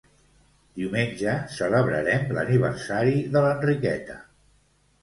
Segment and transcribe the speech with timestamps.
[0.79, 4.19] Diumenge celebrarem l'aniversari de l'Enriqueta